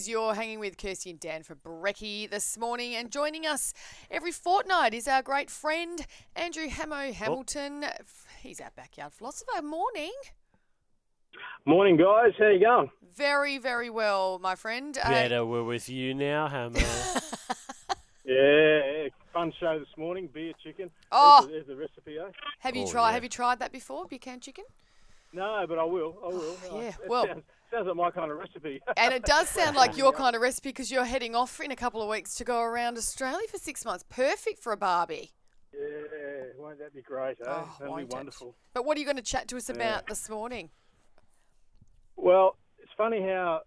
[0.00, 0.08] is.
[0.08, 3.74] You're hanging with Kirsty and Dan for Brekkie this morning, and joining us
[4.10, 7.84] every fortnight is our great friend Andrew Hamo Hamilton.
[8.42, 9.60] He's our backyard philosopher.
[9.62, 10.12] Morning.
[11.66, 12.32] Morning, guys.
[12.38, 12.90] How you going?
[13.14, 14.96] Very, very well, my friend.
[15.02, 16.80] Uh, Better we're with you now, Hamo.
[18.22, 20.28] Yeah, fun show this morning.
[20.32, 20.88] Beer chicken.
[21.10, 21.48] Oh.
[21.50, 22.16] there's, the, recipe.
[22.16, 22.30] Eh?
[22.60, 23.08] have you Oh, tried?
[23.08, 23.14] yeah.
[23.14, 24.06] Have you tried that before?
[24.06, 24.64] Beer can chicken?
[25.32, 26.16] No, but I will.
[26.24, 26.56] I will.
[26.70, 28.80] Oh, yeah, It well- sounds, sounds like my kind of recipe.
[28.96, 31.76] And it does sound like your kind of recipe because you're heading off in a
[31.76, 34.04] couple of weeks to go around Australia for six months.
[34.08, 35.32] Perfect for a barbie.
[35.72, 35.80] yeah,
[36.58, 37.38] won't that be great?
[37.40, 37.44] Eh?
[37.46, 38.16] Oh, That'll won't be it?
[38.16, 38.54] wonderful.
[38.74, 39.76] But what are you going to chat to us Yeah.
[39.76, 40.70] about this morning?
[42.16, 43.60] Well, it's funny how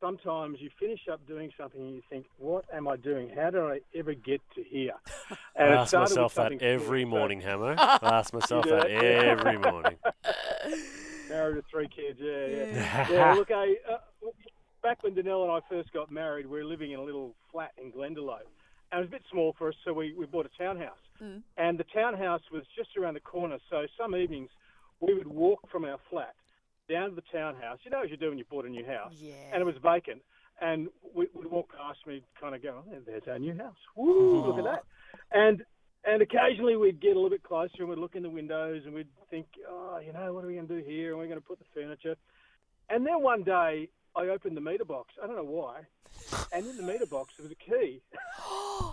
[0.00, 3.30] sometimes you finish up doing something and you think, "What am I doing?
[3.30, 4.92] How did I ever get to here?"
[5.30, 7.74] I And it ask myself that every morning, Hammer.
[7.78, 8.90] I ask myself that that?
[8.90, 9.96] every morning.
[11.46, 12.18] Married with three kids.
[12.20, 12.66] Yeah, yeah.
[12.66, 13.12] Yeah.
[13.12, 13.98] yeah, look, I, uh,
[14.82, 17.70] back when Danelle and I first got married, we were living in a little flat
[17.80, 18.40] in Glendalough.
[18.90, 20.98] And it was a bit small for us, so we, we bought a townhouse.
[21.22, 21.42] Mm.
[21.56, 24.50] And the townhouse was just around the corner, so some evenings
[25.00, 26.34] we would walk from our flat
[26.88, 27.78] down to the townhouse.
[27.84, 29.14] You know as you do when you bought a new house.
[29.20, 29.34] Yeah.
[29.52, 30.22] And it was vacant.
[30.60, 33.76] And we would walk past and we'd kind of go, oh, there's our new house.
[33.94, 34.84] Woo, look at that.
[35.32, 35.64] And
[36.06, 38.94] and occasionally we'd get a little bit closer and we'd look in the windows and
[38.94, 41.10] we'd think, oh, you know, what are we going to do here?
[41.10, 42.16] And we're going to put the furniture.
[42.88, 45.14] And then one day I opened the meter box.
[45.22, 45.80] I don't know why.
[46.52, 48.00] And in the meter box there was a key.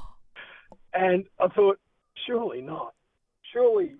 [0.95, 1.80] And I thought,
[2.28, 2.94] surely not.
[3.52, 3.94] Surely,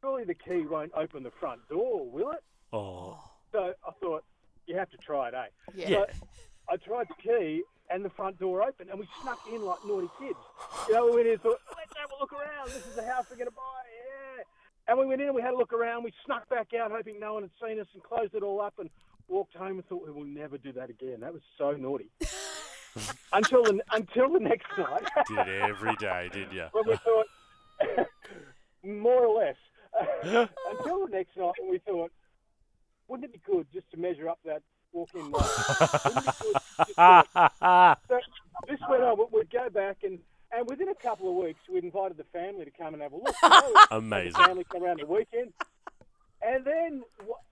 [0.00, 2.42] surely the key won't open the front door, will it?
[2.72, 3.18] Oh,
[3.50, 4.24] So I thought,
[4.66, 5.46] you have to try it, eh?
[5.74, 5.88] yeah.
[5.88, 6.06] So
[6.68, 10.08] I tried the key, and the front door opened, and we snuck in like naughty
[10.20, 10.38] kids.
[10.88, 12.31] You know, we went in and thought, let's have a look
[12.62, 12.74] around.
[12.74, 13.62] This is the house we're going to buy.
[14.38, 14.42] Yeah.
[14.88, 16.04] And we went in and we had a look around.
[16.04, 18.74] We snuck back out, hoping no one had seen us, and closed it all up,
[18.78, 18.90] and
[19.28, 21.20] walked home and thought, we will never do that again.
[21.20, 22.10] That was so naughty.
[23.32, 26.66] until the until the next night, did it every day, did you?
[26.72, 27.26] when we thought,
[28.84, 29.56] more or less,
[30.22, 32.10] until the next night, when we thought,
[33.08, 35.30] wouldn't it be good just to measure up that walk-in?
[35.30, 38.18] Wouldn't it be good just to- so
[38.68, 39.18] this went on.
[39.32, 40.18] We'd go back and,
[40.52, 43.16] and within a couple of weeks, we'd invited the family to come and have a
[43.16, 43.34] look.
[43.42, 44.32] You know, Amazing.
[44.44, 45.52] family come around the weekend.
[46.44, 47.02] And then,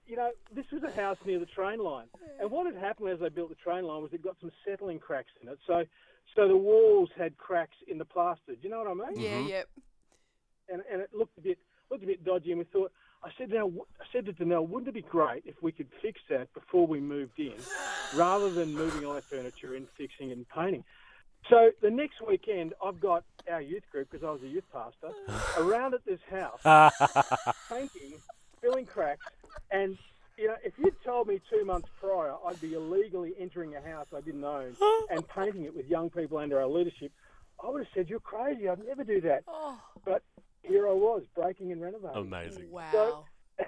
[0.05, 2.07] you know, this was a house near the train line.
[2.41, 4.99] And what had happened as they built the train line was it got some settling
[4.99, 5.59] cracks in it.
[5.65, 5.85] So,
[6.35, 8.47] so the walls had cracks in the plaster.
[8.53, 9.21] Do you know what I mean?
[9.21, 9.47] Yeah, Mhm.
[9.49, 9.69] yep.
[10.69, 11.57] And, and it looked a bit
[11.89, 12.51] looked a bit dodgy.
[12.51, 12.91] And we thought,
[13.23, 13.67] I said, now,
[13.99, 16.99] I said to Danelle, wouldn't it be great if we could fix that before we
[17.01, 17.53] moved in,
[18.15, 20.83] rather than moving all our furniture and fixing and painting?
[21.49, 25.09] So the next weekend, I've got our youth group because I was a youth pastor
[25.59, 26.61] around at this house
[27.69, 28.13] painting,
[28.61, 29.25] filling cracks,
[29.71, 29.97] and
[30.37, 34.07] you know, if you'd told me two months prior I'd be illegally entering a house
[34.15, 34.75] I didn't own
[35.09, 37.11] and painting it with young people under our leadership,
[37.63, 38.69] I would have said you're crazy.
[38.69, 39.43] I'd never do that.
[39.47, 40.23] Oh, But
[40.63, 42.17] here I was breaking and renovating.
[42.17, 42.71] Amazing.
[42.71, 42.89] wow.
[42.91, 43.25] So,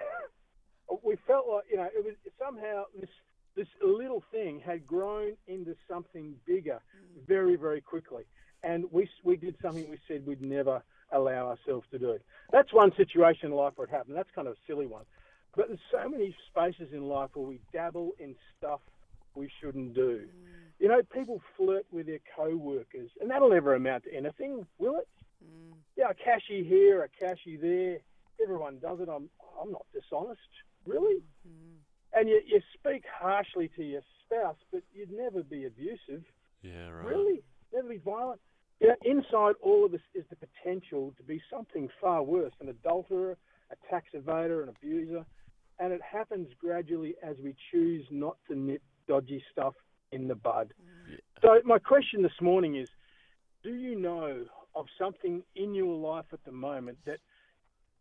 [1.04, 3.10] we felt like you know it was somehow this
[3.56, 6.80] this little thing had grown into something bigger
[7.28, 8.24] very very quickly,
[8.64, 12.18] and we we did something we said we'd never allow ourselves to do.
[12.52, 14.16] That's one situation in life where it happened.
[14.16, 15.06] That's kind of a silly one,
[15.56, 18.80] but there's so many spaces in life where we dabble in stuff
[19.36, 20.28] we shouldn't do.
[20.80, 25.08] You know, people flirt with their co-workers, and that'll never amount to anything, will it?
[25.44, 25.74] Mm.
[25.96, 27.98] yeah, a cashier here, a cashier there.
[28.42, 29.10] Everyone does it.
[29.10, 29.30] I'm,
[29.62, 30.42] I'm not dishonest,
[30.86, 31.22] really.
[31.48, 31.53] Mm.
[32.24, 36.24] And you, you speak harshly to your spouse, but you'd never be abusive,
[36.62, 37.06] Yeah, right.
[37.06, 37.44] really.
[37.74, 38.40] Never be violent.
[38.80, 42.70] You know, inside all of us is the potential to be something far worse an
[42.70, 43.36] adulterer,
[43.72, 45.26] a tax evader, an abuser.
[45.80, 49.74] And it happens gradually as we choose not to nip dodgy stuff
[50.14, 50.74] in the bud.
[51.10, 51.18] Yeah.
[51.42, 52.88] So, my question this morning is
[53.64, 54.46] Do you know
[54.76, 57.20] of something in your life at the moment that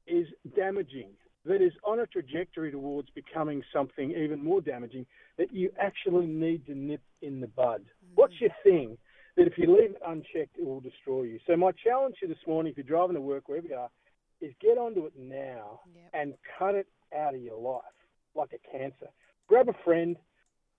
[0.07, 1.11] is damaging,
[1.45, 5.07] that is on a trajectory towards becoming something even more damaging,
[5.39, 7.83] that you actually need to nip in the bud?
[7.83, 8.15] Mm.
[8.15, 8.97] What's your thing
[9.37, 11.39] that if you leave it unchecked, it will destroy you?
[11.47, 13.91] So, my challenge to you this morning, if you're driving to work, wherever you are,
[14.41, 16.11] is get onto it now Yep.
[16.15, 16.87] and cut it
[17.17, 17.83] out of your life
[18.35, 19.09] like a cancer.
[19.49, 20.17] Grab a friend,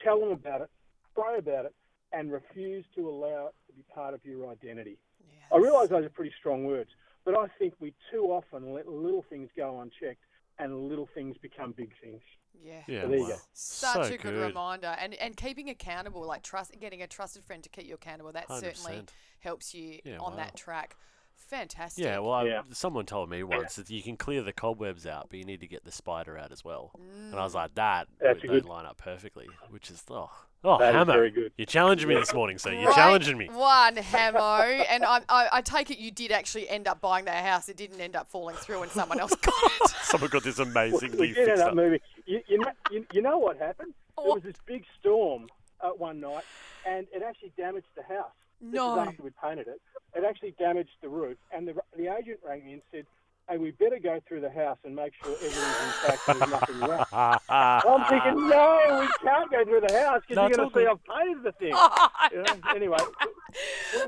[0.02, 0.70] tell them about it,
[1.16, 1.76] pray about it,
[2.12, 4.98] and refuse to allow it to be part of your identity.
[5.20, 5.50] Yes.
[5.52, 6.90] I realise those are pretty strong words,
[7.26, 10.22] but I think we too often let little things go unchecked
[10.60, 12.22] and little things become big things.
[12.64, 12.82] Yeah.
[12.88, 13.38] Yeah, So there you go.
[13.54, 14.48] Such so a good, good.
[14.48, 18.32] reminder, and and keeping accountable, like trust, getting a trusted friend to keep you accountable.
[18.32, 19.10] That certainly 100%.
[19.40, 20.38] helps you Yeah, on wow.
[20.38, 20.96] that track.
[21.36, 22.04] Fantastic.
[22.04, 22.62] Yeah, well, I, Yeah.
[22.72, 25.68] someone told me once that you can clear the cobwebs out, but you need to
[25.68, 26.92] get the spider out as well.
[26.96, 27.38] And Mm.
[27.38, 30.32] I was like, that That's would- good- line up perfectly, which is oh,
[30.66, 31.12] Oh, That is Hammer.
[31.14, 31.52] very good.
[31.58, 32.72] You're challenging me this morning, sir.
[32.72, 33.50] You're Great challenging me.
[33.50, 34.40] One, Hamo.
[34.40, 37.68] and I, I, I take it you did actually end up buying that house.
[37.68, 39.90] It didn't end up falling through and someone else got it.
[40.04, 41.76] Someone got this We, amazingly we did end fixed up up.
[41.76, 42.00] moving.
[42.26, 43.94] You, you, know, you, you know what happened?
[44.18, 45.48] There was this big storm
[45.82, 46.46] uh, one night,
[46.88, 48.32] and it actually damaged the house.
[48.72, 48.94] This No.
[48.94, 49.82] is after we painted it.
[50.16, 53.06] It actually damaged the roof, and the, the agent rang me and said,
[53.50, 56.80] "Hey, we better go through the house and make sure everything's intact and there's nothing
[56.80, 57.04] wrong."
[57.50, 60.84] I'm thinking, no, we can't go through the house because No, you're going to see
[60.84, 60.88] good.
[60.88, 61.76] I've painted the thing.
[62.32, 62.74] You know?
[62.76, 62.98] Anyway,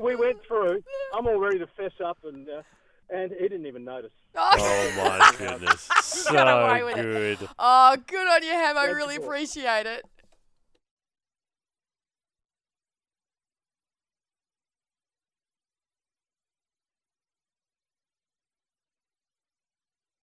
[0.00, 0.82] we went through.
[1.14, 2.62] I'm all ready to fess up, and uh,
[3.10, 4.10] and he didn't even notice.
[4.36, 5.80] oh my goodness.
[6.00, 7.38] So with it.
[7.38, 7.48] good.
[7.58, 8.80] Oh, good on you, Hamo.
[8.80, 10.04] Thank Really appreciate it.